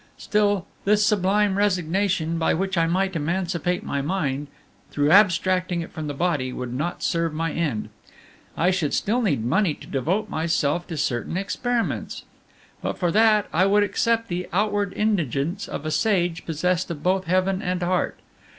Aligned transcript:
Still, 0.17 0.65
this 0.83 1.05
sublime 1.05 1.59
resignation, 1.59 2.39
by 2.39 2.55
which 2.55 2.75
I 2.75 2.87
might 2.87 3.15
emancipate 3.15 3.83
my 3.83 4.01
mind, 4.01 4.47
through 4.89 5.11
abstracting 5.11 5.81
it 5.81 5.91
from 5.91 6.07
the 6.07 6.15
body, 6.15 6.51
would 6.51 6.73
not 6.73 7.03
serve 7.03 7.35
my 7.35 7.51
end. 7.51 7.89
I 8.57 8.71
should 8.71 8.95
still 8.95 9.21
need 9.21 9.45
money 9.45 9.75
to 9.75 9.85
devote 9.85 10.27
myself 10.27 10.87
to 10.87 10.97
certain 10.97 11.37
experiments. 11.37 12.23
But 12.81 12.97
for 12.97 13.11
that, 13.11 13.45
I 13.53 13.67
would 13.67 13.83
accept 13.83 14.27
the 14.27 14.49
outward 14.51 14.91
indigence 14.93 15.67
of 15.67 15.85
a 15.85 15.91
sage 15.91 16.47
possessed 16.47 16.89
of 16.89 17.03
both 17.03 17.25
heaven 17.25 17.61
and 17.61 17.83
heart. 17.83 18.17